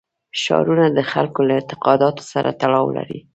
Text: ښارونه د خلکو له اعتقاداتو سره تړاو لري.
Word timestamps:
ښارونه 0.41 0.85
د 0.97 0.99
خلکو 1.11 1.39
له 1.47 1.53
اعتقاداتو 1.57 2.23
سره 2.33 2.49
تړاو 2.61 2.87
لري. 2.97 3.19